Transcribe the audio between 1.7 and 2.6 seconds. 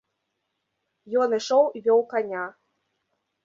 і вёў каня.